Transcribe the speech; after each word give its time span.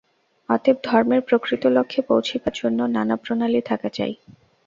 অতএব 0.49 0.77
ধর্মের 0.83 1.21
প্রকৃত 1.21 1.63
লক্ষ্যে 1.67 2.01
পৌঁছিবার 2.07 2.53
জন্য 2.55 2.79
নানা 2.95 3.15
প্রণালী 3.15 3.61
থাকা 3.61 3.89
চাই। 3.89 4.13